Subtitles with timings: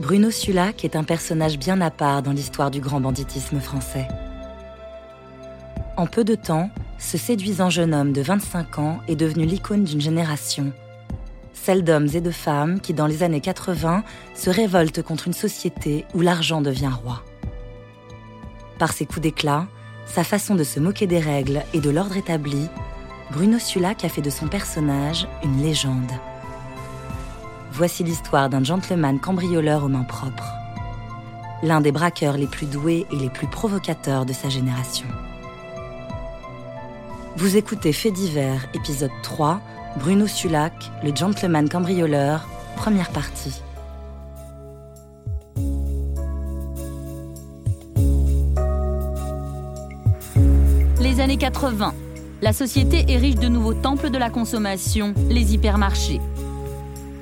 [0.00, 4.08] Bruno Sulac est un personnage bien à part dans l'histoire du grand banditisme français.
[5.98, 10.00] En peu de temps, ce séduisant jeune homme de 25 ans est devenu l'icône d'une
[10.00, 10.72] génération.
[11.52, 14.02] Celle d'hommes et de femmes qui, dans les années 80,
[14.34, 17.22] se révoltent contre une société où l'argent devient roi.
[18.78, 19.66] Par ses coups d'éclat,
[20.06, 22.68] sa façon de se moquer des règles et de l'ordre établi,
[23.32, 26.10] Bruno Sulac a fait de son personnage une légende.
[27.80, 30.52] Voici l'histoire d'un gentleman cambrioleur aux mains propres.
[31.62, 35.06] L'un des braqueurs les plus doués et les plus provocateurs de sa génération.
[37.38, 39.62] Vous écoutez Fait divers, épisode 3,
[39.98, 43.62] Bruno Sulac, le gentleman cambrioleur, première partie.
[51.00, 51.94] Les années 80.
[52.42, 56.20] La société érige de nouveaux temples de la consommation, les hypermarchés.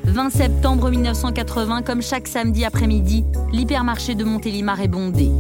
[0.09, 5.31] 20 septembre 1980, comme chaque samedi après-midi, l'hypermarché de Montélimar est bondé.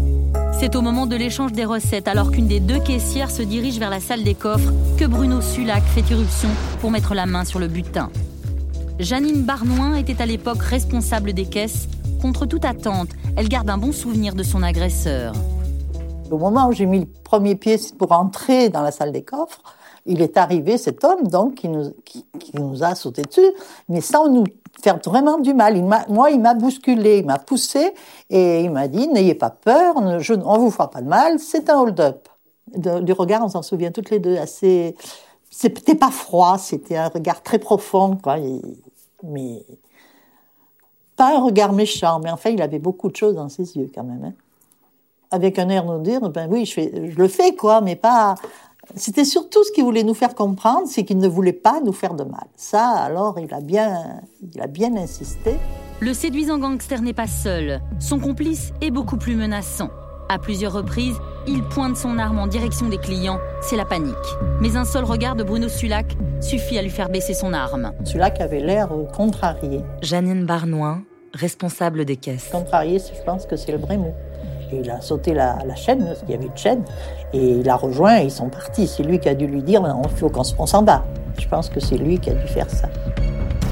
[0.61, 3.89] C'est au moment de l'échange des recettes, alors qu'une des deux caissières se dirige vers
[3.89, 7.67] la salle des coffres, que Bruno Sulac fait irruption pour mettre la main sur le
[7.67, 8.11] butin.
[8.99, 11.89] Janine Barnoin était à l'époque responsable des caisses.
[12.21, 15.33] Contre toute attente, elle garde un bon souvenir de son agresseur.
[16.31, 19.63] Au moment où j'ai mis le premier pied pour entrer dans la salle des coffres,
[20.09, 23.53] il est arrivé cet homme donc qui nous, qui nous a sauté dessus,
[23.89, 24.45] mais sans nous
[24.83, 25.83] faire vraiment du mal.
[26.09, 27.93] Moi, il m'a bousculé, il m'a poussé
[28.31, 31.69] et il m'a dit n'ayez pas peur, on ne vous fera pas de mal, c'est
[31.71, 32.29] un hold-up.
[32.77, 34.95] Du regard, on s'en souvient toutes les deux assez.
[35.51, 38.37] C'était pas froid, c'était un regard très profond, quoi.
[39.23, 39.65] mais
[41.17, 44.05] pas un regard méchant, mais enfin, il avait beaucoup de choses dans ses yeux quand
[44.05, 44.25] même.
[44.25, 44.35] Hein.
[45.31, 48.37] Avec un air nous dire, ben oui, je, je le fais, quoi, mais pas
[48.95, 52.15] c'était surtout ce qu'il voulait nous faire comprendre, c'est qu'il ne voulait pas nous faire
[52.15, 52.47] de mal.
[52.57, 54.23] Ça, alors, il a bien,
[54.55, 55.57] il a bien insisté.
[56.01, 57.81] Le séduisant gangster n'est pas seul.
[57.99, 59.91] Son complice est beaucoup plus menaçant.
[60.31, 63.39] À plusieurs reprises, il pointe son arme en direction des clients.
[63.63, 64.15] C'est la panique.
[64.61, 67.93] Mais un seul regard de Bruno Sulac suffit à lui faire baisser son arme.
[68.05, 69.81] Sulac avait l'air contrarié.
[70.03, 71.03] Janine Barnoin,
[71.33, 72.51] responsable des caisses.
[72.53, 74.15] Contrarié, je pense que c'est le vrai mot.
[74.73, 76.85] Il a sauté la, chaîne, parce qu'il y avait une chaîne,
[77.33, 78.87] et il a rejoint et ils sont partis.
[78.87, 81.05] C'est lui qui a dû lui dire il faut qu'on s'en bat.
[81.39, 82.89] Je pense que c'est lui qui a dû faire ça.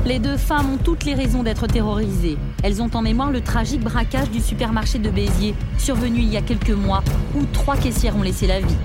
[0.07, 2.39] Les deux femmes ont toutes les raisons d'être terrorisées.
[2.63, 6.43] Elles ont en mémoire le tragique braquage du supermarché de Béziers, survenu il y a
[6.43, 7.03] quelques mois,
[7.37, 8.77] où trois caissières ont laissé la vie.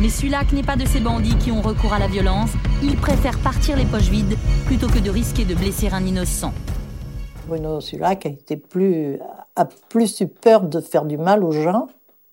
[0.00, 2.50] Mais Sulac n'est pas de ces bandits qui ont recours à la violence.
[2.82, 6.54] Il préfère partir les poches vides plutôt que de risquer de blesser un innocent.
[7.46, 9.18] Bruno Sulac a été plus,
[9.56, 11.88] a plus eu peur de faire du mal aux gens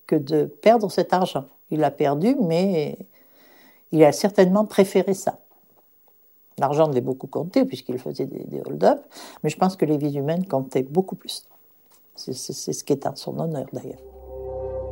[0.06, 1.44] que de perdre cet argent.
[1.70, 2.98] Il l'a perdu, mais
[3.92, 5.38] il a certainement préféré ça.
[6.58, 9.00] L'argent devait beaucoup compter puisqu'il faisait des, hold-up,
[9.42, 11.44] mais je pense que les vies humaines comptaient beaucoup plus.
[12.16, 14.00] C'est ce qui est à son honneur d'ailleurs.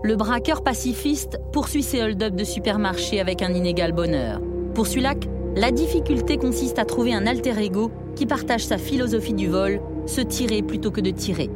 [0.02, 4.40] Le braqueur pacifiste poursuit ses hold-up de supermarché avec un inégal bonheur.
[4.74, 9.48] Pour Sulac, la difficulté consiste à trouver un alter ego qui partage sa philosophie du
[9.48, 11.50] vol, se tirer plutôt que de tirer.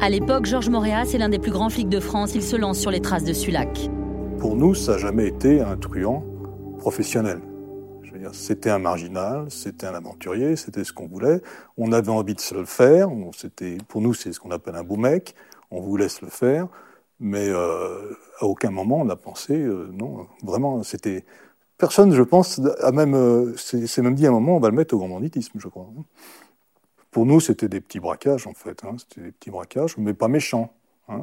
[0.00, 2.34] À l'époque, Georges Moréas est l'un des plus grands flics de France.
[2.34, 3.88] Il se lance sur les traces de Sulac.
[4.38, 6.24] Pour nous, ça n'a jamais été un truand
[6.78, 7.40] professionnel.
[8.32, 11.42] C'était un marginal, c'était un aventurier, c'était ce qu'on voulait.
[11.76, 13.08] On avait envie de se le faire.
[13.88, 15.34] pour nous, c'est ce qu'on appelle un beau mec.
[15.70, 16.68] On voulait se le faire,
[17.20, 19.54] mais euh, à aucun moment on a pensé.
[19.54, 21.24] Euh, non, vraiment, c'était
[21.78, 24.76] personne, je pense, a même, euh, c'est même dit à un moment, on va le
[24.76, 25.88] mettre au grand banditisme, je crois.
[27.14, 28.82] Pour nous, c'était des petits braquages, en fait.
[28.82, 28.96] Hein.
[28.98, 30.74] C'était des petits braquages, mais pas méchants.
[31.08, 31.22] Hein.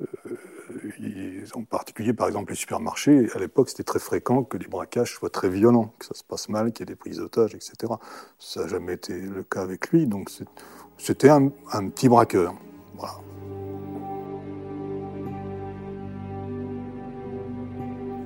[0.00, 5.14] Euh, en particulier, par exemple, les supermarchés, à l'époque, c'était très fréquent que les braquages
[5.14, 7.92] soient très violents, que ça se passe mal, qu'il y ait des prises d'otages, etc.
[8.38, 10.30] Ça n'a jamais été le cas avec lui, donc
[10.96, 12.54] c'était un, petit braqueur.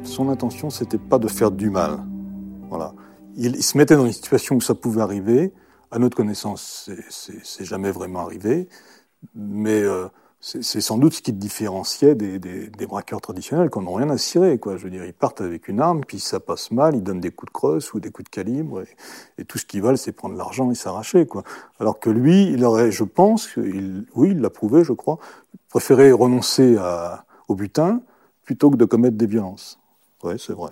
[0.03, 2.05] Son intention, c'était pas de faire du mal.
[2.69, 2.93] Voilà.
[3.37, 5.55] Il, il se mettait dans une situation où ça pouvait arriver,
[5.93, 8.67] à notre connaissance, c'est jamais vraiment arrivé,
[9.35, 10.09] mais euh,
[10.41, 14.17] c'est sans doute ce qui différenciait des, des, des braqueurs traditionnels qui n'ont rien à
[14.19, 14.59] cirer.
[14.59, 14.77] Quoi.
[14.77, 17.31] Je veux dire, ils partent avec une arme, puis ça passe mal, ils donnent des
[17.31, 18.83] coups de crosse ou des coups de calibre,
[19.39, 21.27] et, tout ce qu'ils veulent, c'est prendre l'argent et s'arracher.
[21.27, 21.45] Quoi.
[21.79, 25.19] Alors que lui, il aurait, je pense, il, oui, il l'a prouvé, je crois,
[25.69, 28.01] préféré renoncer à, au butin
[28.45, 29.79] plutôt que de commettre des violences.
[30.25, 30.71] Oui, c'est vrai.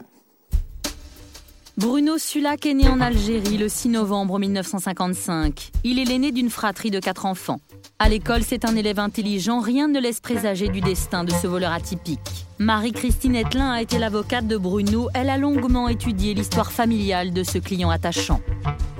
[1.81, 5.71] Bruno Sulac est né en Algérie le 6 novembre 1955.
[5.83, 7.59] Il est l'aîné d'une fratrie de quatre enfants.
[7.99, 11.73] À l'école, c'est un élève intelligent, rien ne laisse présager du destin de ce voleur
[11.73, 12.45] atypique.
[12.59, 15.09] Marie-Christine Etlin a été l'avocate de Bruno.
[15.15, 18.43] Elle a longuement étudié l'histoire familiale de ce client attachant.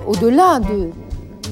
[0.07, 0.89] Au-delà de,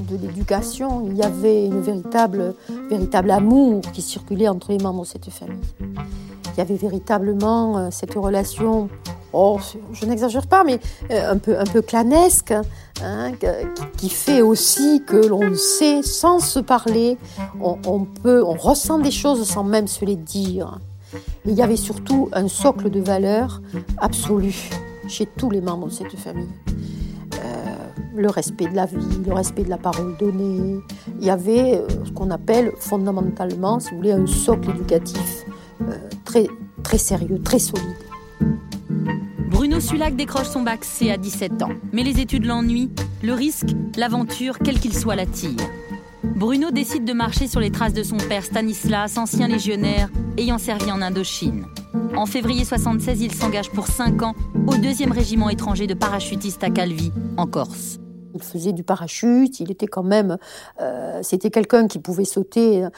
[0.09, 2.55] de l'éducation, il y avait une véritable,
[2.89, 5.59] véritable amour qui circulait entre les membres de cette famille.
[5.79, 8.89] Il y avait véritablement euh, cette relation,
[9.33, 9.59] oh,
[9.93, 10.79] je n'exagère pas, mais
[11.11, 12.53] euh, un peu, un peu clanesque,
[13.03, 13.31] hein,
[13.97, 17.17] qui fait aussi que l'on sait, sans se parler,
[17.61, 20.79] on, peut, on ressent des choses sans même se les dire.
[21.45, 23.61] il y avait surtout un socle de valeurs
[23.97, 24.69] absolu
[25.07, 26.49] chez tous les membres de cette famille
[28.15, 30.79] le respect de la vie, le respect de la parole donnée.
[31.19, 35.45] Il y avait euh, ce qu'on appelle fondamentalement, si vous voulez, un socle éducatif
[35.81, 36.47] euh, très,
[36.83, 37.85] très sérieux, très solide.
[39.49, 42.91] Bruno Sulac décroche son bac C à 17 ans, mais les études l'ennuient,
[43.23, 45.57] le risque, l'aventure, quel qu'il soit, l'attire.
[46.23, 50.91] Bruno décide de marcher sur les traces de son père Stanislas, ancien légionnaire ayant servi
[50.91, 51.65] en Indochine.
[52.15, 54.35] En février 76, il s'engage pour 5 ans
[54.67, 57.99] au 2e régiment étranger de parachutistes à Calvi, en Corse.
[58.35, 60.37] Il faisait du parachute, il était quand même,
[60.79, 62.89] euh, c'était quelqu'un qui pouvait sauter, euh,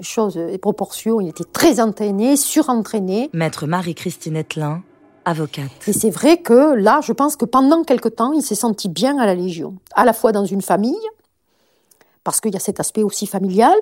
[0.00, 3.30] choses et proportions, il était très entraîné, surentraîné.
[3.32, 4.82] Maître Marie-Christine Etlin,
[5.24, 5.70] avocate.
[5.86, 9.18] Et c'est vrai que là, je pense que pendant quelque temps, il s'est senti bien
[9.18, 10.94] à la Légion, à la fois dans une famille,
[12.24, 13.74] parce qu'il y a cet aspect aussi familial,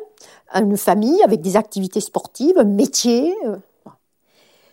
[0.55, 3.35] une famille avec des activités sportives, un métier.
[3.47, 3.57] Euh,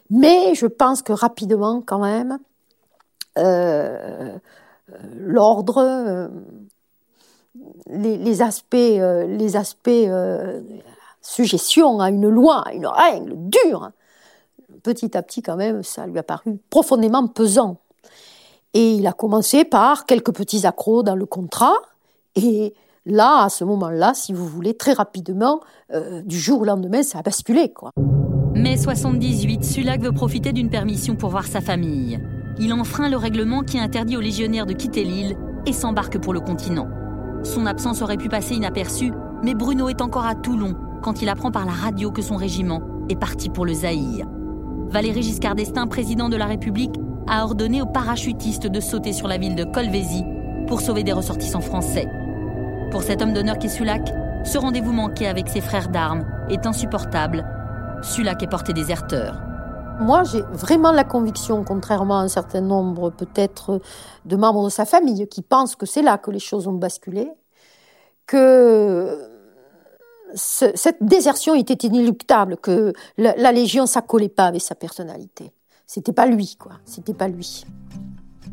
[0.09, 2.39] mais je pense que rapidement, quand même,
[5.17, 6.27] l'ordre, euh,
[7.87, 10.61] les, aspects, euh, les aspects euh,
[11.21, 13.91] suggestion à une loi, à une règle dure,
[14.83, 17.77] petit à petit quand même, ça lui a paru profondément pesant.
[18.73, 21.75] Et il a commencé par quelques petits accros dans le contrat,
[22.35, 22.75] et
[23.05, 25.59] là, à ce moment-là, si vous voulez, très rapidement,
[26.23, 27.73] du jour au lendemain, ça a basculé.
[27.73, 27.91] Quoi.
[28.53, 32.19] Mai 78, Sulac veut profiter d'une permission pour voir sa famille
[32.57, 35.35] il enfreint le règlement qui interdit aux légionnaires de quitter l'île
[35.65, 36.87] et s'embarque pour le continent.
[37.43, 39.13] Son absence aurait pu passer inaperçue,
[39.43, 42.81] mais Bruno est encore à Toulon quand il apprend par la radio que son régiment
[43.09, 44.27] est parti pour le Zaïre.
[44.89, 46.95] Valéry Giscard d'Estaing, président de la République,
[47.27, 50.23] a ordonné aux parachutistes de sauter sur la ville de Colvézi
[50.67, 52.07] pour sauver des ressortissants français.
[52.91, 54.11] Pour cet homme d'honneur qui est Sulac,
[54.43, 57.45] ce rendez-vous manqué avec ses frères d'armes est insupportable.
[58.01, 59.41] Sulac est porté déserteur.
[59.99, 63.81] Moi, j'ai vraiment la conviction, contrairement à un certain nombre peut-être
[64.25, 67.29] de membres de sa famille, qui pensent que c'est là que les choses ont basculé,
[68.25, 69.29] que
[70.35, 75.51] cette désertion était inéluctable, que la, Légion, ça collait pas avec sa personnalité.
[75.85, 76.73] C'était pas lui, quoi.
[76.85, 77.65] C'était pas lui.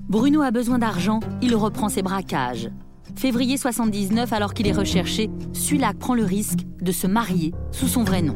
[0.09, 2.71] Bruno a besoin d'argent, il reprend ses braquages.
[3.15, 8.03] Février 79, alors qu'il est recherché, Sulac prend le risque de se marier sous son
[8.03, 8.35] vrai nom.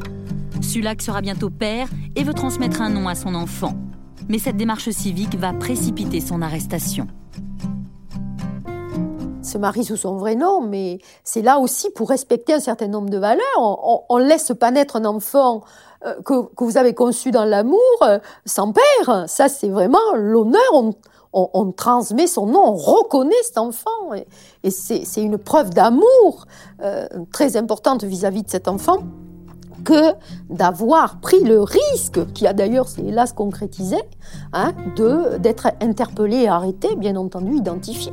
[0.61, 3.73] Sulac sera bientôt père et veut transmettre un nom à son enfant.
[4.29, 7.07] Mais cette démarche civique va précipiter son arrestation.
[9.41, 13.09] Se marie sous son vrai nom, mais c'est là aussi pour respecter un certain nombre
[13.09, 13.41] de valeurs.
[13.57, 15.63] On ne laisse pas naître un enfant
[16.05, 19.25] euh, que, vous avez conçu dans l'amour euh, sans père.
[19.27, 20.61] Ça, c'est vraiment l'honneur.
[21.33, 24.13] On, transmet son nom, on reconnaît cet enfant.
[24.63, 26.45] Et, c'est une preuve d'amour
[26.81, 28.99] euh, très importante vis à -vis de cet enfant
[29.83, 30.13] que
[30.49, 33.97] d'avoir pris le risque, qui a d'ailleurs, c'est hélas concrétisé,
[34.53, 38.11] hein, de, d'être interpellé et arrêté, bien entendu identifié.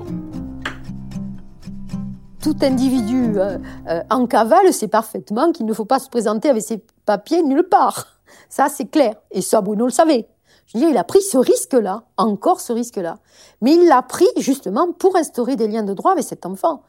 [2.43, 6.62] Tout individu euh, euh, en cavale sait parfaitement qu'il ne faut pas se présenter avec
[6.62, 8.19] ses papiers nulle part.
[8.49, 9.14] Ça, c'est clair.
[9.31, 10.28] Et ça, Bruno le savait.
[10.66, 13.19] Je veux dire, il a pris ce risque-là, encore ce risque-là.
[13.61, 16.83] Mais il l'a pris justement pour instaurer des liens de droit avec cet enfant.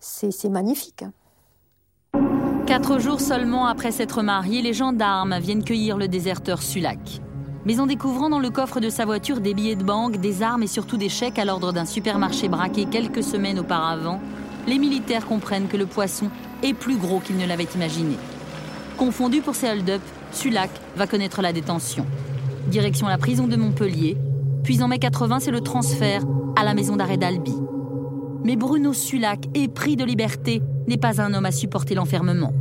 [0.00, 1.04] C'est, c'est magnifique.
[2.66, 6.98] Quatre jours seulement après s'être marié, les gendarmes viennent cueillir le déserteur Sulac.
[7.64, 10.64] Mais en découvrant dans le coffre de sa voiture des billets de banque, des armes
[10.64, 14.20] et surtout des chèques à l'ordre d'un supermarché braqué quelques semaines auparavant,
[14.66, 16.28] les militaires comprennent que le poisson
[16.64, 18.16] est plus gros qu'ils ne l'avaient imaginé.
[18.96, 22.04] Confondu pour ses hold-up, Sulac va connaître la détention.
[22.66, 24.16] Direction la prison de Montpellier,
[24.64, 26.22] puis en mai 80, c'est le transfert
[26.56, 27.54] à la maison d'arrêt d'Albi.
[28.44, 32.52] Mais Bruno Sulac, épris de liberté, n'est pas un homme à supporter l'enfermement.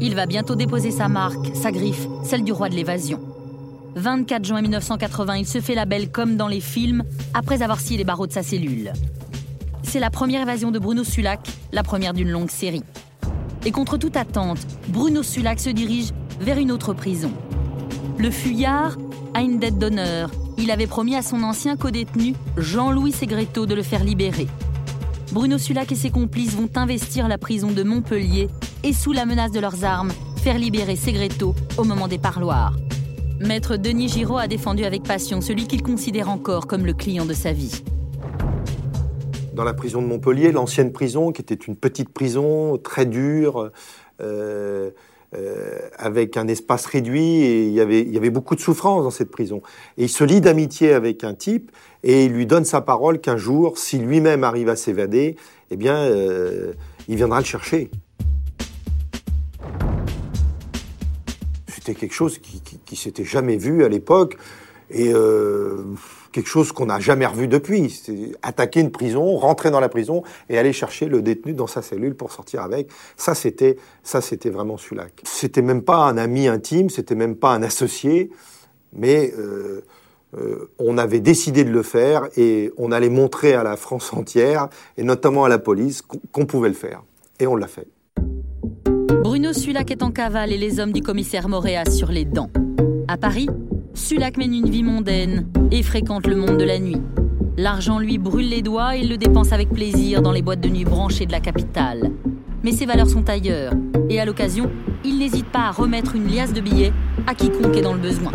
[0.00, 3.20] Il va bientôt déposer sa marque, sa griffe, celle du roi de l'évasion.
[3.96, 7.96] 24 juin 1980, il se fait la belle comme dans les films, après avoir scié
[7.96, 8.92] les barreaux de sa cellule.
[9.82, 12.84] C'est la première évasion de Bruno Sulac, la première d'une longue série.
[13.66, 14.58] Et contre toute attente,
[14.88, 16.10] Bruno Sulac se dirige
[16.40, 17.32] vers une autre prison.
[18.16, 18.96] Le fuyard
[19.34, 20.30] a une dette d'honneur.
[20.58, 24.46] Il avait promis à son ancien codétenu, Jean-Louis Segreto, de le faire libérer.
[25.32, 28.48] Bruno Sulac et ses complices vont investir la prison de Montpellier
[28.82, 30.10] et, sous la menace de leurs armes,
[30.42, 32.74] faire libérer Segreto au moment des parloirs.
[33.38, 37.32] Maître Denis Giraud a défendu avec passion celui qu'il considère encore comme le client de
[37.32, 37.82] sa vie.
[39.52, 43.70] dans la prison de Montpellier, l'ancienne prison, qui était une petite prison très dure,
[44.20, 44.90] euh,
[45.36, 49.04] euh, avec un espace réduit, et il y, avait, il y avait beaucoup de souffrance
[49.04, 49.62] dans cette prison.
[49.96, 51.70] Et il se lie d'amitié avec un type,
[52.02, 55.36] et il lui donne sa parole qu'un jour, si lui-même arrive à s'évader,
[55.70, 56.72] eh bien, euh,
[57.08, 57.90] il viendra le chercher.
[61.68, 64.36] C'était quelque chose qui, s'était jamais vu à l'époque,
[64.90, 65.84] et euh,
[66.32, 68.02] quelque chose qu'on n'a jamais revu depuis.
[68.42, 72.14] Attaquer une prison, rentrer dans la prison et aller chercher le détenu dans sa cellule
[72.14, 72.90] pour sortir avec.
[73.16, 75.20] Ça, c'était, ça, c'était vraiment Sulac.
[75.24, 78.30] C'était même pas un ami intime, c'était même pas un associé,
[78.92, 79.82] mais euh,
[80.38, 84.68] euh, on avait décidé de le faire et on allait montrer à la France entière
[84.96, 87.02] et notamment à la police qu'on pouvait le faire.
[87.40, 87.88] Et on l'a fait.
[89.22, 92.50] Bruno Sulac est en cavale et les hommes du commissaire Moréas sur les dents.
[93.08, 93.48] À Paris,
[93.94, 97.02] Sulac mène une vie mondaine et fréquente le monde de la nuit.
[97.56, 100.68] L'argent lui brûle les doigts et il le dépense avec plaisir dans les boîtes de
[100.68, 102.12] nuit branchées de la capitale.
[102.62, 103.72] Mais ses valeurs sont ailleurs
[104.08, 104.70] et à l'occasion,
[105.04, 106.92] il n'hésite pas à remettre une liasse de billets
[107.26, 108.32] à quiconque est dans le besoin.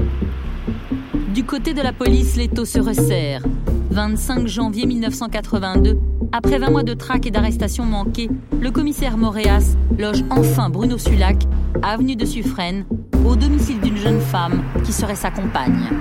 [1.55, 3.45] Côté de la police, les taux se resserrent.
[3.89, 5.97] 25 janvier 1982,
[6.33, 11.43] après 20 mois de traque et d'arrestations manquées, le commissaire Moréas loge enfin Bruno Sulac,
[11.81, 12.83] avenue de Suffren,
[13.25, 15.91] au domicile d'une jeune femme qui serait sa compagne.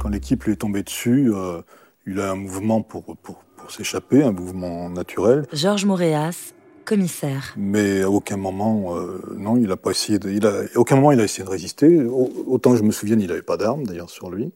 [0.00, 1.62] Quand l'équipe lui est tombée dessus, euh,
[2.06, 5.44] il a un mouvement pour, pour, pour s'échapper, un mouvement naturel.
[5.52, 6.52] Georges Moréas,
[7.56, 11.24] Mais à aucun moment, euh, non, il a pas essayé de, aucun moment il a
[11.24, 12.02] essayé de résister.
[12.04, 14.52] Autant je me souviens, il n'avait pas d'armes d'ailleurs sur lui.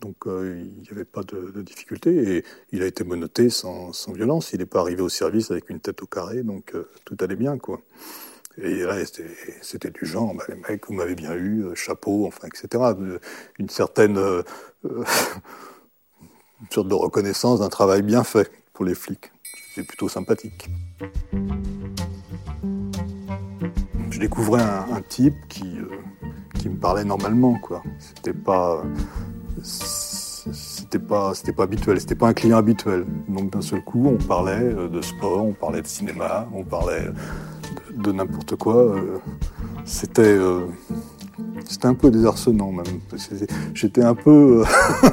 [0.00, 4.52] Donc euh, il n'y avait pas de, difficulté et il a été menotté sans, violence.
[4.52, 7.36] Il n'est pas arrivé au service avec une tête au carré, donc euh, tout allait
[7.36, 7.56] bien.
[8.58, 8.96] Et là,
[9.60, 12.84] c'était du genre, bah, les mecs, vous m'avez bien eu, chapeau, enfin, etc.
[13.58, 14.18] Une certaine
[16.60, 19.30] une sorte de reconnaissance d'un travail bien fait pour les flics.
[19.76, 20.70] C'était plutôt sympathique.
[24.08, 25.98] Je découvrais un, type qui, euh,
[26.58, 27.82] qui me parlait normalement, quoi.
[27.98, 28.82] C'était pas
[29.62, 34.16] c'était pas c'était pas habituel c'était pas un client habituel donc d'un seul coup on
[34.16, 37.08] parlait de sport on parlait de cinéma on parlait
[37.94, 39.18] de, n'importe quoi euh,
[39.84, 40.66] c'était euh,
[41.64, 43.00] c'était un peu désarçonnant même
[43.74, 45.10] j'étais un peu euh,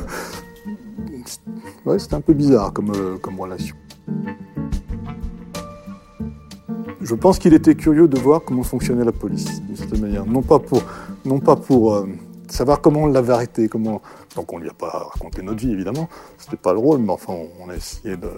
[1.85, 3.75] ouais c'était un peu bizarre comme comme relation
[7.03, 10.41] je pense qu'il était curieux de voir comment fonctionnait la police d'une certaine manière non
[10.41, 10.83] pas pour
[11.67, 12.05] pour
[12.53, 14.01] savoir comment on l'avait arrêté, comment.
[14.35, 17.33] Donc on lui a pas raconté notre vie évidemment, c'était pas le rôle, mais enfin
[17.59, 18.29] on a essayé de,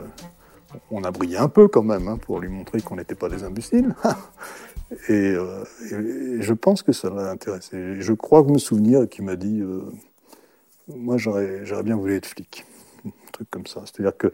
[0.91, 3.43] on a brillé un peu quand même hein, pour lui montrer qu'on n'était pas des
[3.43, 3.95] imbéciles.
[5.09, 8.01] et, euh, et, je pense que ça l'a intéressé.
[8.01, 9.81] Je crois me souvenir qu'il m'a dit, euh,
[10.87, 12.65] moi j'aurais bien voulu être flic,
[13.05, 13.81] un truc comme ça.
[13.85, 14.31] C'est-à-dire que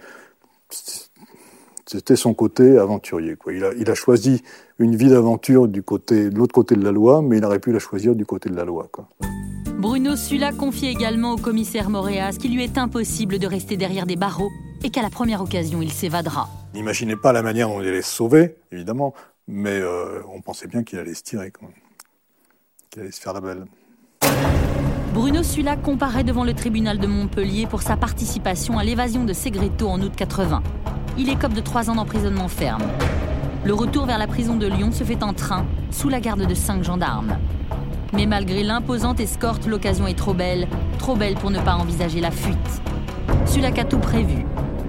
[1.91, 3.35] c'était son côté aventurier.
[3.35, 3.53] Quoi.
[3.53, 4.43] Il, a, il a choisi
[4.79, 7.73] une vie d'aventure du côté, de l'autre côté de la loi, mais il aurait pu
[7.73, 8.87] la choisir du côté de la loi.
[8.91, 9.09] Quoi.
[9.77, 14.15] Bruno Sula confie également au commissaire Moréas qu'il lui est impossible de rester derrière des
[14.15, 14.51] barreaux
[14.83, 16.47] et qu'à la première occasion, il s'évadera.
[16.73, 19.13] N'imaginez pas la manière dont il allait se sauver, évidemment,
[19.47, 21.51] mais euh, on pensait bien qu'il allait se tirer,
[22.89, 23.65] qu'il allait se faire la belle.
[25.13, 29.89] Bruno Sula comparaît devant le tribunal de Montpellier pour sa participation à l'évasion de Segreto
[29.89, 30.63] en août 80.
[31.17, 32.83] Il écope de trois ans d'emprisonnement ferme.
[33.63, 36.55] Le retour vers la prison de Lyon se fait en train, sous la garde de
[36.55, 37.37] cinq gendarmes.
[38.13, 42.31] Mais malgré l'imposante escorte, l'occasion est trop belle, trop belle pour ne pas envisager la
[42.31, 42.81] fuite.
[43.45, 44.45] Sulac a tout prévu.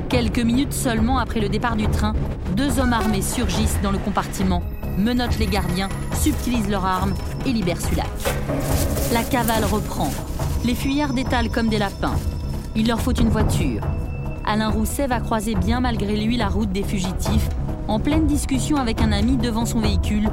[0.09, 2.15] Quelques minutes seulement après le départ du train,
[2.57, 4.63] deux hommes armés surgissent dans le compartiment,
[4.99, 7.15] menottent les gardiens, subtilisent leurs armes
[7.47, 8.11] et libèrent Sulac.
[9.13, 10.11] La cavale reprend.
[10.65, 12.17] Les fuyards détalent comme des lapins.
[12.77, 13.83] Il leur faut une voiture.
[14.45, 17.49] Alain Rousset va croiser bien malgré lui la route des fugitifs
[17.89, 20.29] en pleine discussion avec un ami devant son véhicule,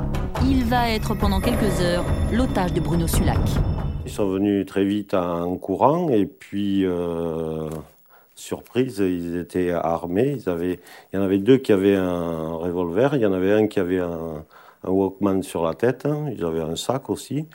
[0.45, 3.39] il va être pendant quelques heures l'otage de Bruno Sulac.
[4.05, 7.69] Ils sont venus très vite en courant et puis, euh,
[8.35, 10.37] surprise, ils étaient armés.
[10.37, 10.79] Ils avaient,
[11.11, 13.79] il y en avait deux qui avaient un revolver, il y en avait un qui
[13.79, 14.45] avait un,
[14.85, 17.45] Walkman sur la tête, ils avaient un sac aussi.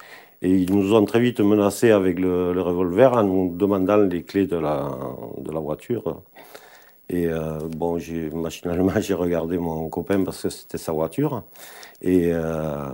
[0.42, 4.46] Et ils nous ont très vite menacés avec le, revolver en nous demandant les clés
[4.46, 6.22] de la voiture.
[7.10, 7.98] Et euh, bon,
[8.32, 11.42] machinalement, j'ai regardé mon copain parce que c'était sa voiture.
[12.02, 12.88] Et euh,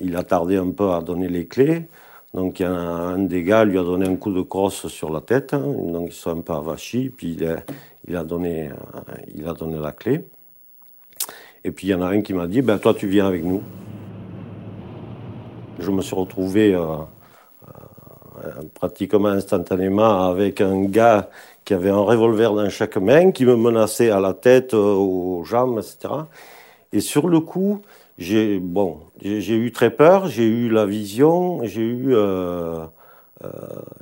[0.00, 1.86] il a tardé un peu à donner les clés.
[2.34, 5.54] Donc, un, un des gars lui a donné un coup de crosse sur la tête.
[5.54, 7.10] Donc, ils sont un peu avachis.
[7.10, 7.36] Puis,
[8.08, 8.70] il a, donné,
[9.34, 10.24] il a donné la clé.
[11.64, 13.44] Et puis, il y en a un qui m'a dit ben, Toi, tu viens avec
[13.44, 13.62] nous.
[15.78, 16.74] Je me suis retrouvé.
[16.74, 16.98] Euh,
[18.74, 21.28] pratiquement instantanément avec un gars
[21.64, 25.44] qui avait un revolver dans chaque main, qui me menaçait à la tête, euh, aux
[25.44, 26.14] jambes, etc.
[26.92, 27.82] Et sur le coup,
[28.18, 32.14] j'ai bon, j'ai eu très peur, j'ai eu la vision, j'ai eu.
[32.14, 32.84] Euh,
[33.44, 33.48] euh,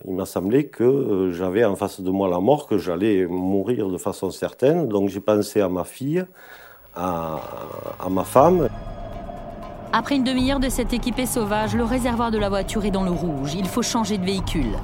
[0.07, 3.99] il m'a semblé que j'avais en face de moi la mort, que j'allais mourir de
[3.99, 4.89] façon certaine.
[4.89, 6.25] Donc j'ai pensé à ma fille,
[6.95, 7.41] à,
[7.99, 8.69] à ma femme.
[9.93, 13.11] Après une demi-heure de cette équipée sauvage, le réservoir de la voiture est dans le
[13.11, 13.55] rouge.
[13.55, 14.77] Il faut changer de véhicule.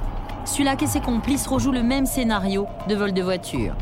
[0.43, 3.73] Sulac et ses complices rejouent le même scénario de vol de voiture.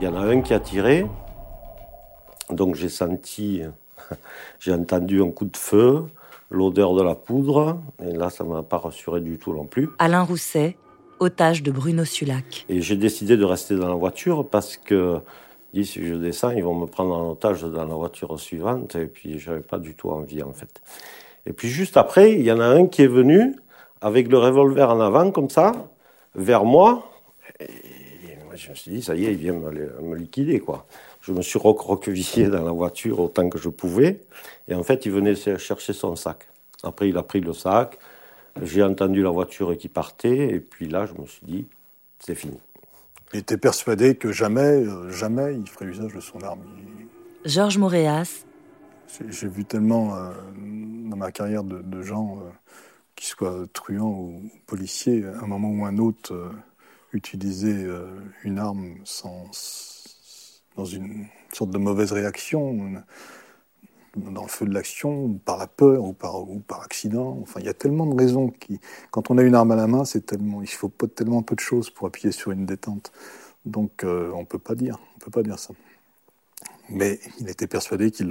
[0.00, 1.06] Il y en a un qui a tiré,
[2.50, 3.62] donc j'ai senti,
[4.60, 6.04] j'ai entendu un coup de feu,
[6.52, 9.88] l'odeur de la poudre, et là ça m'a pas rassuré du tout non plus.
[9.98, 10.76] Alain Rousset,
[11.18, 12.64] otage de Bruno Sulac.
[12.68, 15.18] Et j'ai décidé de rester dans la voiture parce que
[15.74, 19.06] dit si je descends, ils vont me prendre en otage dans la voiture suivante, et
[19.06, 20.80] puis j'avais pas du tout envie en fait.
[21.46, 23.54] Et puis juste après, il y en a un qui est venu
[24.00, 25.72] avec le revolver en avant, comme ça,
[26.34, 27.10] vers moi.
[27.60, 27.66] Et
[28.56, 30.86] je me suis dit, ça y est, il vient me, liquider, quoi.
[31.20, 34.20] Je me suis recroquevillé dans la voiture autant que je pouvais.
[34.68, 36.46] Et en fait, il venait chercher son sac.
[36.82, 37.98] Après, il a pris le sac.
[38.62, 40.54] J'ai entendu la voiture qui partait.
[40.54, 41.66] Et puis là, je me suis dit,
[42.20, 42.58] c'est fini.
[43.34, 46.60] Il était persuadé que jamais, euh, jamais il ferait usage de son arme.
[47.44, 48.44] Georges Moréas.
[49.28, 52.50] J'ai vu tellement euh, dans ma carrière de, gens euh,
[53.14, 56.50] qu'ils soient truands ou policiers, à un moment ou un autre, euh,
[57.12, 57.86] utiliser
[58.42, 59.48] une arme sans,
[60.76, 63.04] dans une sorte de mauvaise réaction,
[64.16, 67.38] dans le feu de l'action, par la peur ou par, accident.
[67.42, 68.80] Enfin, il y a tellement de raisons qui,
[69.10, 71.54] quand on a une arme à la main, c'est tellement, il faut pas tellement peu
[71.54, 73.12] de choses pour appuyer sur une détente.
[73.64, 75.74] Donc, euh, on peut pas dire, on peut pas dire ça.
[76.90, 78.30] Mais il était persuadé qu'il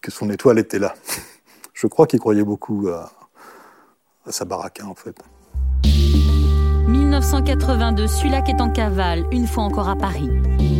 [0.00, 0.94] que son étoile était là.
[1.74, 3.12] je crois qu'il croyait beaucoup à,
[4.30, 5.16] sa baraque, en fait.
[6.88, 10.30] 1982, Sulac est en cavale, une fois encore à Paris.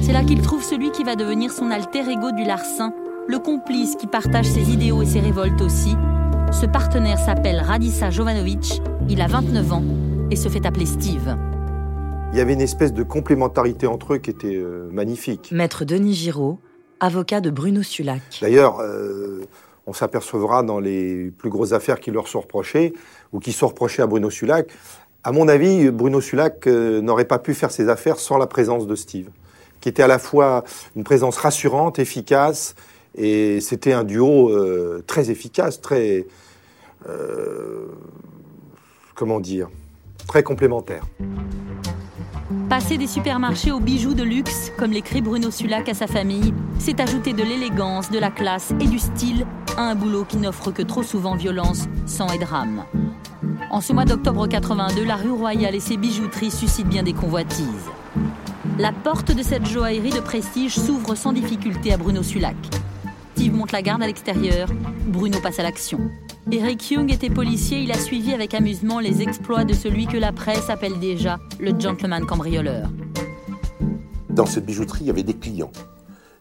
[0.06, 2.94] C'est là qu'il trouve celui qui va devenir son alter ego du larcin,
[3.26, 5.96] le complice qui partage ses idéaux et ses révoltes aussi.
[6.52, 9.82] Ce partenaire s'appelle Radissa Jovanovic, il a 29 ans
[10.30, 11.36] et se fait appeler Steve.
[12.32, 15.50] Il y avait une espèce de complémentarité entre eux qui était euh, magnifique.
[15.50, 16.60] Maître Denis Giraud,
[17.00, 18.22] avocat de Bruno Sulac.
[18.40, 19.44] D'ailleurs, euh,
[19.88, 22.92] on s'apercevra dans les plus grosses affaires qui leur sont reprochées,
[23.32, 24.68] ou qui sont reprochées à Bruno Sulac.
[25.24, 28.86] À mon avis, Bruno Sulac euh, n'aurait pas pu faire ses affaires sans la présence
[28.86, 29.30] de Steve,
[29.86, 30.64] qui était à la fois
[30.96, 32.74] une présence rassurante, efficace,
[33.16, 36.26] et c'était un duo euh, très efficace, très...
[37.08, 37.86] Euh,
[39.14, 39.68] comment dire
[40.26, 41.04] Très complémentaire.
[42.68, 46.98] Passer des supermarchés aux bijoux de luxe, comme l'écrit Bruno Sulac à sa famille, c'est
[46.98, 49.46] ajouter de l'élégance, de la classe et du style
[49.76, 52.82] à un boulot qui n'offre que trop souvent violence, sang et drame.
[53.70, 57.88] En ce mois d'octobre 82, la rue Royale et ses bijouteries suscitent bien des convoitises.
[58.78, 62.56] La porte de cette joaillerie de prestige s'ouvre sans difficulté à Bruno Sulac.
[63.34, 64.68] Steve monte la garde à l'extérieur,
[65.06, 65.98] Bruno passe à l'action.
[66.52, 70.30] Eric Young était policier, il a suivi avec amusement les exploits de celui que la
[70.30, 72.90] presse appelle déjà le gentleman cambrioleur.
[74.28, 75.72] Dans cette bijouterie, il y avait des clients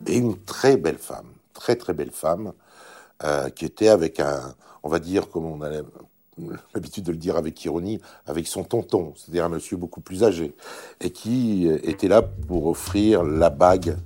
[0.06, 2.52] et une très belle femme, très très belle femme,
[3.24, 5.70] euh, qui était avec un, on va dire, comme on a
[6.74, 10.56] l'habitude de le dire avec ironie, avec son tonton, c'est-à-dire un monsieur beaucoup plus âgé,
[11.02, 13.98] et qui était là pour offrir la bague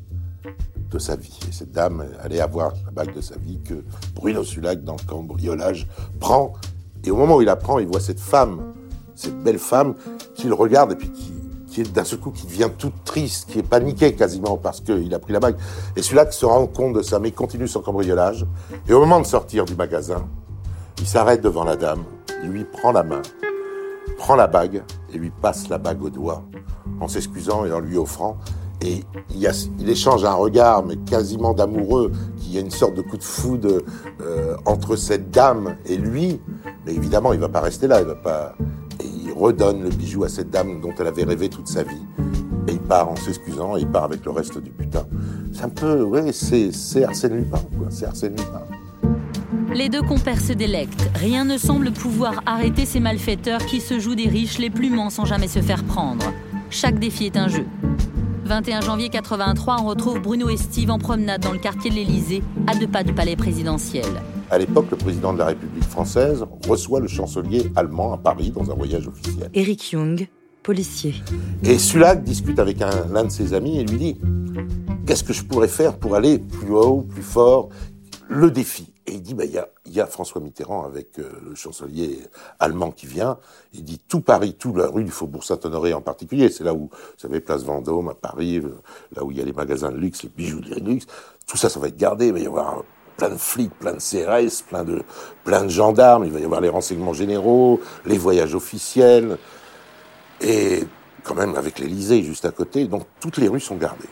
[0.91, 1.37] de sa vie.
[1.47, 3.83] Et cette dame allait avoir la bague de sa vie que
[4.15, 5.87] Bruno Sulac, dans le cambriolage,
[6.19, 6.53] prend.
[7.03, 8.73] Et au moment où il la prend, il voit cette femme,
[9.15, 9.95] cette belle femme,
[10.35, 11.33] qui le regarde et puis qui,
[11.67, 15.13] qui est d'un seul coup, qui devient toute triste, qui est paniquée quasiment parce qu'il
[15.13, 15.57] a pris la bague.
[15.95, 18.45] Et Sulac se rend compte de ça, mais continue son cambriolage.
[18.87, 20.27] Et au moment de sortir du magasin,
[20.99, 22.03] il s'arrête devant la dame,
[22.43, 23.21] il lui prend la main,
[24.17, 24.83] prend la bague
[25.13, 26.43] et lui passe la bague au doigt,
[26.99, 28.37] en s'excusant et en lui offrant.
[28.81, 29.03] Et
[29.35, 33.23] il, échange un regard, mais quasiment d'amoureux, qu'il y a une sorte de coup de
[33.23, 33.81] foudre
[34.21, 36.39] euh, entre cette dame et lui.
[36.85, 38.55] Mais évidemment, il va pas rester là, il va pas.
[39.01, 42.05] Et il redonne le bijou à cette dame dont elle avait rêvé toute sa vie.
[42.69, 45.05] Et il part en s'excusant, et il part avec le reste du butin.
[45.51, 47.87] C'est un peu, ouais, c'est Arsène Lupin, quoi.
[47.89, 48.61] C'est Arsène Lupin.
[49.73, 51.09] Les deux compères se délectent.
[51.15, 55.11] Rien ne semble pouvoir arrêter ces malfaiteurs qui se jouent des riches les plus mens
[55.11, 56.25] sans jamais se faire prendre.
[56.71, 57.65] Chaque défi est un jeu.
[58.45, 62.41] 21 janvier 83, on retrouve Bruno et Steve en promenade dans le quartier de l'Élysée,
[62.65, 64.05] à deux pas du palais présidentiel.
[64.49, 68.71] À l'époque, le président de la République française reçoit le chancelier allemand à Paris dans
[68.71, 69.51] un voyage officiel.
[69.53, 70.27] Eric Young,
[70.63, 71.13] policier.
[71.63, 74.17] Et Sulac discute avec l'un de ses amis et lui dit
[75.05, 77.69] Qu'est-ce que je pourrais faire pour aller plus haut, plus fort?
[78.27, 78.93] Le défi.
[79.09, 82.19] Et il dit bah, Il il y a François Mitterrand avec euh, le chancelier
[82.59, 83.39] allemand qui vient.
[83.73, 86.49] Il dit tout Paris, toute la rue du Faubourg Saint-Honoré en particulier.
[86.49, 88.61] C'est là où, vous savez, Place Vendôme à Paris,
[89.15, 91.07] là où il y a les magasins de luxe, les bijoux de luxe.
[91.47, 92.27] Tout ça, ça va être gardé.
[92.27, 92.83] Il va y avoir
[93.17, 95.01] plein de flics, plein de CRS, plein de,
[95.43, 96.25] plein de gendarmes.
[96.25, 99.37] Il va y avoir les renseignements généraux, les voyages officiels.
[100.39, 100.83] Et
[101.23, 102.85] quand même avec l'Elysée juste à côté.
[102.85, 104.09] Donc toutes les rues sont gardées.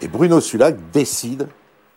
[0.00, 1.48] Et Bruno Sulac décide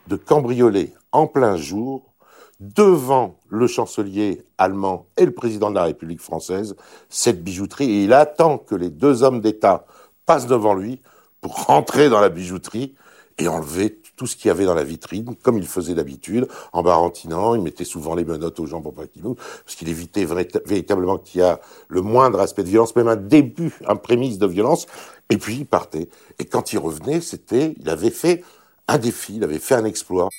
[0.08, 2.14] de cambrioler en plein jour
[2.60, 6.76] devant le chancelier allemand et le président de la République française
[7.10, 9.86] cette bijouterie et il attend que les deux hommes d'État
[10.26, 11.00] passent devant lui
[11.42, 12.96] pour rentrer dans la bijouterie
[13.38, 16.82] et enlever tout ce qu'il y avait dans la vitrine, comme il faisait d'habitude, en
[16.82, 21.20] barantinant, il mettait souvent les menottes aux gens pour pas qu'ils parce qu'il évitait véritablement
[21.20, 24.88] qu'il y a le moindre aspect de violence, même un début, un prémisse de violence,
[25.30, 26.10] et puis il partait.
[26.40, 28.44] Et quand il revenait, c'était, il avait fait
[28.88, 30.30] un défi, il avait fait un exploit.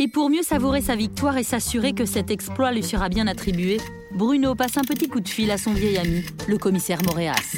[0.00, 3.78] Et pour mieux savourer sa victoire et s'assurer que cet exploit lui sera bien attribué,
[4.14, 7.56] Bruno passe un petit coup de fil à son vieil ami, le commissaire Moréas.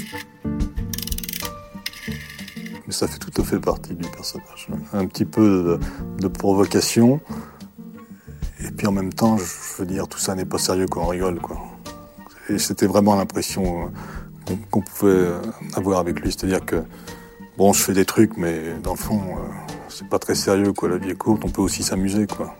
[2.86, 4.68] Mais ça fait tout à fait partie du personnage.
[4.94, 5.78] Un petit peu
[6.18, 7.20] de, provocation.
[8.64, 11.08] Et puis en même temps, je veux dire, tout ça n'est pas sérieux quand on
[11.08, 11.40] rigole.
[11.42, 11.58] Quoi.
[12.48, 13.90] Et c'était vraiment l'impression
[14.48, 15.28] euh, qu'on pouvait
[15.74, 16.32] avoir avec lui.
[16.32, 16.82] C'est-à-dire que,
[17.58, 19.69] bon, je fais des trucs, mais dans le fond, euh,
[20.00, 20.88] c'est pas très sérieux, quoi.
[20.88, 22.56] La vie est courte, on peut aussi s'amuser, quoi.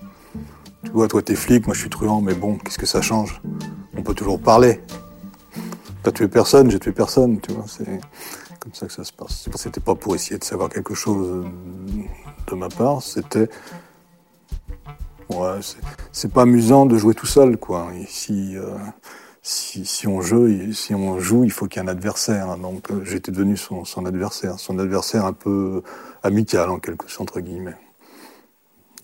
[0.84, 3.40] Tu vois, toi t'es flic, moi je suis truand, mais bon, qu'est-ce que ça change?
[3.96, 4.82] On peut toujours parler.
[6.02, 7.64] T'as tué personne, j'ai tué personne, tu vois.
[7.66, 7.98] C'est
[8.58, 9.48] comme ça que ça se passe.
[9.54, 11.46] C'était pas pour essayer de savoir quelque chose
[12.46, 13.48] de ma part, c'était.
[15.30, 15.60] Ouais,
[16.12, 17.90] c'est pas amusant de jouer tout seul, quoi.
[17.98, 18.76] Ici, euh,
[19.42, 20.46] si, on joue,
[21.44, 22.56] il faut qu'il y ait un adversaire.
[22.58, 25.82] Donc euh, j'étais devenu son, adversaire, son adversaire un peu
[26.22, 27.76] amical en quelque sorte entre guillemets.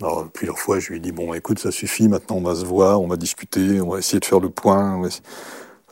[0.00, 2.08] Alors plusieurs fois, je lui ai dit bon, écoute, ça suffit.
[2.08, 5.00] Maintenant, on va se voir, on va discuter, on va essayer de faire le point.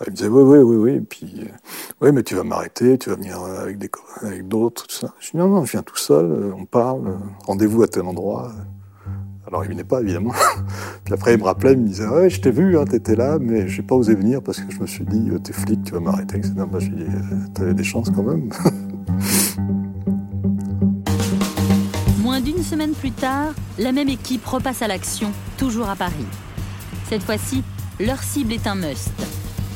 [0.07, 0.97] Il me disait oui, oui, oui, oui.
[0.97, 1.49] Et puis euh,
[2.03, 5.15] oui, mais tu vas m'arrêter, tu vas venir avec des avec d'autres, tout ça.
[5.21, 6.27] Je dis non, non, je viens tout seul.
[6.27, 7.19] Euh, on parle.
[7.47, 8.53] Rendez-vous à tel endroit.
[9.55, 10.33] Alors il venait pas évidemment.
[11.05, 13.39] Puis après il me rappelait, il me disait ouais je t'ai vu, hein, t'étais là,
[13.41, 16.01] mais j'ai pas osé venir parce que je me suis dit t'es flic, tu vas
[16.01, 16.55] m'arrêter, etc.
[16.81, 17.05] Je dit
[17.55, 18.49] t'avais des chances quand même.
[22.21, 26.27] Moins d'une semaine plus tard, la même équipe repasse à l'action, toujours à Paris.
[27.09, 27.63] Cette fois-ci,
[28.01, 29.13] leur cible est un must.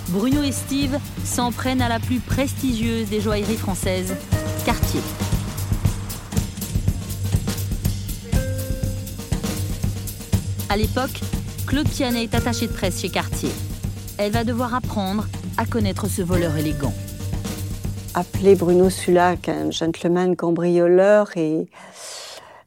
[0.09, 4.17] Bruno et Steve s'en prennent à la plus prestigieuse des joailleries françaises,
[4.67, 5.03] Cartier.
[10.71, 11.21] À l'époque,
[11.67, 13.49] Claude Kianet est attachée de presse chez Cartier.
[14.19, 15.27] Elle va devoir apprendre
[15.57, 16.93] à connaître ce voleur élégant.
[18.15, 21.69] Appeler Bruno Sulac un gentleman cambrioleur et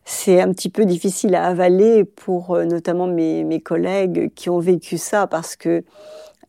[0.04, 4.98] c'est un petit peu difficile à avaler pour euh, notamment mes, collègues qui ont vécu
[4.98, 5.84] ça parce que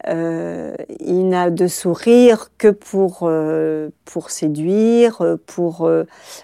[0.09, 5.89] euh, il n'a de sourire que pour, euh, pour séduire, pour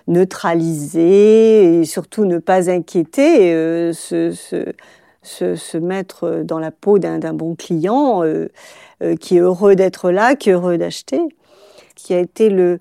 [0.06, 4.32] neutraliser et surtout ne pas inquiéter ce,
[5.22, 8.48] se, mettre dans la peau d'un bon client euh,
[9.02, 11.20] euh, qui est heureux d'être là, qui est heureux d'acheter,
[11.94, 12.80] qui a été le,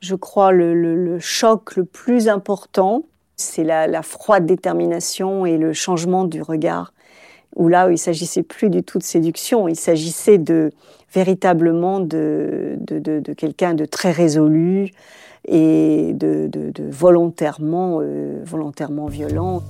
[0.00, 3.04] je crois, le, choc le plus important,
[3.36, 6.92] c'est la, froide détermination et le changement du regard,
[7.56, 10.70] où là, où il s'agissait plus du tout de séduction, il s'agissait de
[11.12, 12.78] véritablement de,
[13.36, 14.90] quelqu'un de très résolu
[15.46, 16.50] et de,
[16.90, 19.62] volontairement, euh, volontairement violent.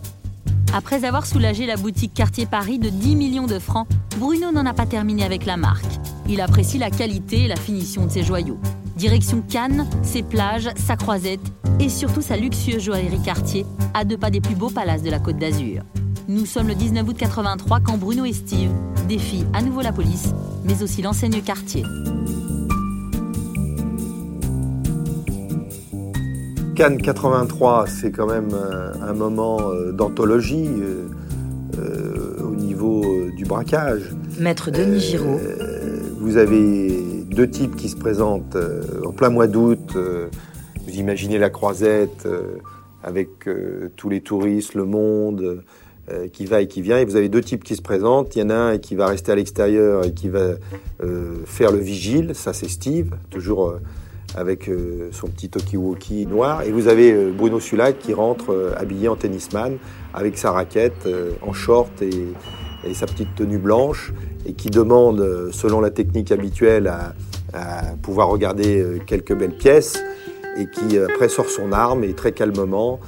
[0.75, 3.87] Après avoir soulagé la boutique Cartier Paris de 10 millions de francs,
[4.19, 5.87] Bruno n'en a pas terminé avec la marque.
[6.29, 8.59] Il apprécie la qualité et la finition de ses joyaux.
[8.99, 11.39] Direction Cannes, ses plages, sa croisette
[11.79, 15.21] et surtout sa luxueuse joaillerie Cartier, à deux pas des plus beaux palaces de la
[15.21, 15.83] Côte d'Azur.
[16.27, 18.73] Nous sommes le 19 août 83 quand Bruno et Steve
[19.09, 20.35] défient à nouveau la police,
[20.65, 21.85] mais aussi l'enseigne Cartier.
[26.75, 30.69] Cannes 83, c'est quand même euh, un moment euh, d'anthologie
[31.79, 33.05] euh, au niveau
[33.37, 34.11] du braquage.
[34.41, 35.39] Maître Denis Giraud.
[36.21, 38.57] Vous avez deux types qui se présentent
[39.07, 39.95] en plein mois d'août.
[39.95, 42.27] Vous imaginez la croisette
[43.05, 43.49] avec
[43.97, 45.63] tous les touristes, le monde
[46.33, 46.99] qui va et qui vient.
[46.99, 48.35] Et vous avez deux types qui se présentent.
[48.35, 50.55] Il y en a un qui va rester à l'extérieur et qui va
[51.47, 52.33] faire le vigile.
[52.35, 53.79] Ça, c'est Steve, toujours
[54.37, 56.63] avec euh, son petit talkie-walkie noir.
[56.63, 59.79] Et vous avez euh, Bruno Sulac qui rentre euh, habillé en tennisman
[60.15, 61.09] avec sa raquette
[61.43, 62.33] en short et,
[62.95, 64.13] sa petite tenue blanche
[64.47, 67.13] et qui demande, selon la technique habituelle, à,
[68.03, 70.03] pouvoir regarder quelques belles pièces
[70.57, 73.01] et qui après sort son arme et très calmement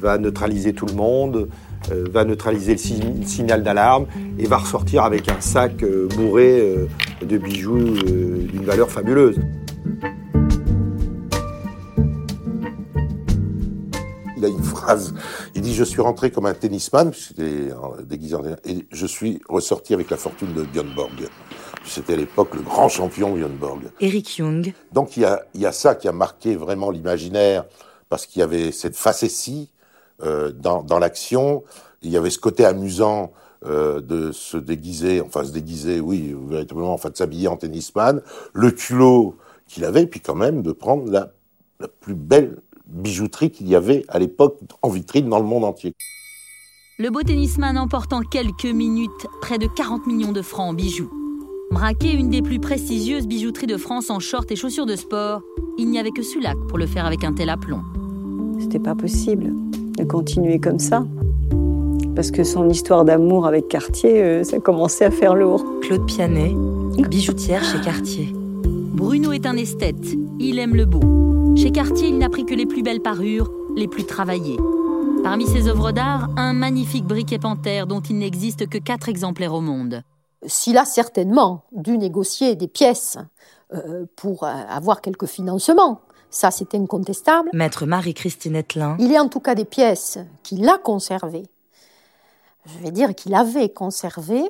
[0.00, 1.48] va neutraliser tout le monde,
[1.90, 4.06] euh, va neutraliser le, signal d'alarme
[4.38, 6.86] et va ressortir avec un sac euh, bourré euh,
[7.24, 9.38] de bijoux d'une valeur fabuleuse.
[14.36, 15.14] Il a une phrase,
[15.54, 17.70] il dit «Je suis rentré comme un tennisman, c'était
[18.04, 21.28] déguisé en et je suis ressorti avec la fortune de Björn Borg.
[21.84, 23.90] C'était à l'époque le grand champion Björn Borg.
[24.00, 24.72] Eric Jung.
[24.92, 27.64] Donc il y a, il y a ça qui a marqué vraiment l'imaginaire,
[28.08, 29.70] parce qu'il y avait cette facétie,
[30.22, 31.64] euh, dans, dans l'action.
[32.02, 33.32] Il y avait ce côté amusant
[33.64, 38.20] euh, de se déguiser, enfin se déguiser, oui, véritablement, enfin de s'habiller en tennisman,
[38.52, 41.32] le culot qu'il avait, puis quand même de prendre la,
[41.78, 45.94] la plus belle bijouterie qu'il y avait à l'époque en vitrine dans le monde entier.
[46.98, 51.10] Le beau tennisman emporte en quelques minutes près de 40 millions de francs en bijoux.
[51.72, 55.42] Braquer une des plus prestigieuses bijouteries de France en short et chaussures de sport,
[55.78, 57.82] il n'y avait que Sulac pour le faire avec un tel aplomb.
[58.58, 59.52] C'était pas possible
[59.96, 61.06] de continuer comme ça.
[62.16, 65.64] Parce que son histoire d'amour avec Cartier, euh, ça commençait à faire lourd.
[65.80, 66.54] Claude Pianet,
[67.08, 68.32] bijoutière chez Cartier.
[68.34, 71.54] Bruno est un esthète, il aime le beau.
[71.56, 74.58] Chez Cartier, il n'a pris que les plus belles parures, les plus travaillées.
[75.22, 79.60] Parmi ses œuvres d'art, un magnifique briquet panthère dont il n'existe que quatre exemplaires au
[79.60, 80.02] monde.
[80.46, 83.18] S'il a certainement dû négocier des pièces
[83.74, 86.00] euh, pour euh, avoir quelques financements,
[86.30, 87.50] ça, c'est incontestable.
[87.52, 88.96] Maître Marie-Christine Etlin.
[89.00, 91.46] Il y a en tout cas des pièces qu'il a conservées.
[92.66, 94.48] Je vais dire qu'il avait conservées,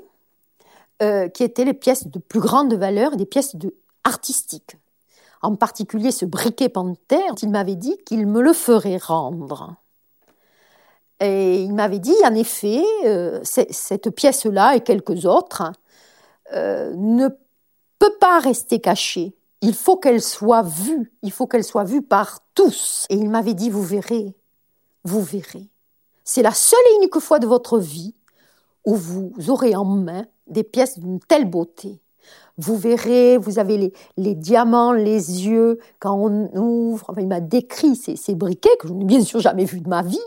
[1.03, 3.74] euh, qui étaient les pièces de plus grande valeur, des pièces de,
[4.05, 4.76] artistiques.
[5.42, 9.76] En particulier ce briquet panthère, il m'avait dit qu'il me le ferait rendre.
[11.20, 15.70] Et il m'avait dit, en effet, euh, cette pièce-là et quelques autres
[16.54, 17.28] euh, ne
[17.98, 22.40] peut pas rester cachée il faut qu'elle soit vue, il faut qu'elle soit vue par
[22.54, 23.06] tous.
[23.11, 24.35] Et il m'avait dit, vous verrez,
[25.04, 25.68] vous verrez.
[26.24, 28.14] C'est la seule et unique fois de votre vie
[28.87, 32.00] où vous aurez en main des pièces d'une telle beauté.
[32.56, 37.14] Vous verrez, vous avez les, diamants, les yeux, quand on ouvre.
[37.18, 40.02] Il m'a décrit ces, ces, briquets que je n'ai bien sûr jamais vus de ma
[40.02, 40.18] vie.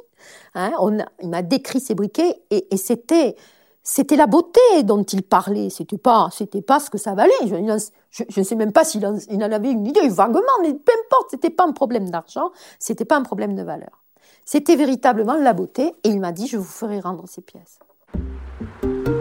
[0.56, 0.72] Hein.
[0.80, 3.36] On il m'a décrit ces briquets et, et c'était
[3.84, 5.70] c'était la beauté dont il parlait.
[5.70, 7.34] C'était pas, c'était pas ce que ça valait.
[7.46, 11.32] Je ne sais même pas s'il en, en, avait une idée, vaguement, mais peu importe.
[11.32, 14.04] C'était pas un problème d'argent, c'était pas un problème de valeur.
[14.46, 17.80] C'était véritablement la beauté, et il m'a dit je vous ferai rendre ces pièces.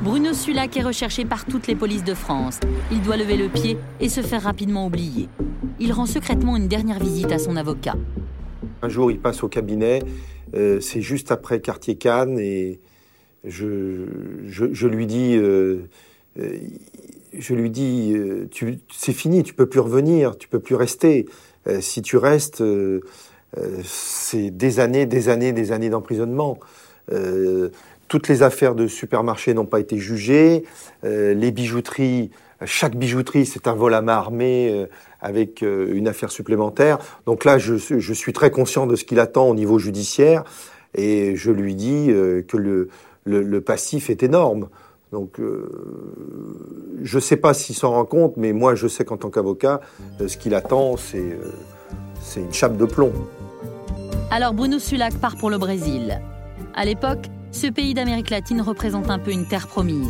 [0.02, 2.58] Bruno Sulac est recherché par toutes les polices de France.
[2.90, 5.28] Il doit lever le pied et se faire rapidement oublier.
[5.78, 7.94] Il rend secrètement une dernière visite à son avocat.
[8.82, 10.02] Un jour, il passe au cabinet.
[10.54, 12.80] Euh, c'est juste après Quartier Cannes et
[13.44, 14.06] je,
[14.46, 15.88] je, lui dis, euh,
[16.38, 16.58] euh,
[17.36, 18.48] je lui dis, euh,
[18.92, 21.26] c'est fini, tu peux plus revenir, tu peux plus rester.
[21.80, 22.62] si tu restes,
[23.84, 26.58] c'est des années, des années, des années d'emprisonnement.
[28.08, 30.64] toutes les affaires de supermarché n'ont pas été jugées.
[31.02, 32.30] les bijouteries,
[32.64, 34.87] chaque bijouterie, c'est un vol à main armée
[35.20, 36.98] avec une affaire supplémentaire.
[37.27, 37.77] Donc là, je,
[38.12, 40.44] suis très conscient de ce qu'il attend au niveau judiciaire
[40.94, 42.88] et je lui dis que le,
[43.25, 44.68] le, passif est énorme.
[45.12, 45.68] Donc, euh,
[47.03, 49.81] je ne sais pas s'il s'en rend compte, mais moi, je sais qu'en tant qu'avocat,
[50.20, 51.37] euh, ce qu'il attend, euh,
[52.20, 53.12] c'est une chape de plomb.
[54.31, 56.20] Alors, Bruno Sulac part pour le Brésil.
[56.75, 60.09] À l'époque, ce pays d'Amérique latine représente un peu une terre promise.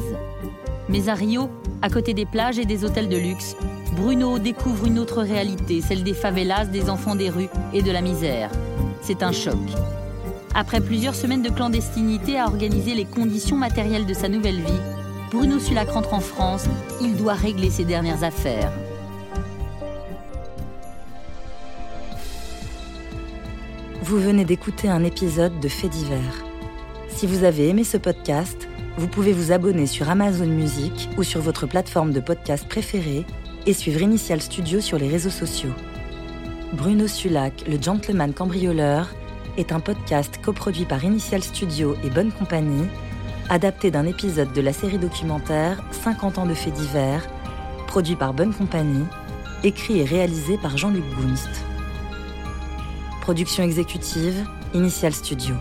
[0.88, 1.48] Mais à Rio,
[1.80, 3.56] à côté des plages et des hôtels de luxe,
[3.96, 8.00] Bruno découvre une autre réalité, celle des favelas, des enfants des rues et de la
[8.00, 8.50] misère.
[9.00, 9.58] C'est un choc.
[10.54, 14.80] Après plusieurs semaines de clandestinité à organiser les conditions matérielles de sa nouvelle vie,
[15.30, 16.66] Bruno Sulac rentre en France.
[17.00, 18.72] Il doit régler ses dernières affaires.
[24.02, 26.44] Vous venez d'écouter un épisode de Faits divers.
[27.08, 31.40] Si vous avez aimé ce podcast, vous pouvez vous abonner sur Amazon Music ou sur
[31.40, 33.24] votre plateforme de podcast préférée
[33.66, 35.72] et suivre Initial Studio sur les réseaux sociaux.
[36.74, 39.08] Bruno Sulac, le gentleman cambrioleur,
[39.56, 42.86] est un podcast coproduit par Initial Studio et Bonne Compagnie,
[43.48, 47.26] adapté d'un épisode de la série documentaire 50 ans de faits divers,
[47.86, 49.06] produit par Bonne Compagnie,
[49.64, 51.50] écrit et réalisé par Jean-Luc Gunst.
[53.20, 55.54] Production exécutive, Initial Studio.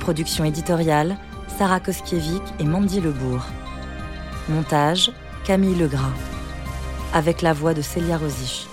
[0.00, 1.16] Production éditoriale,
[1.58, 3.42] Sarah Koskiewicz et Mandy Lebourg.
[4.50, 5.10] Montage,
[5.46, 6.12] Camille Legras.
[7.14, 8.68] Avec la voix de Célia Rosich.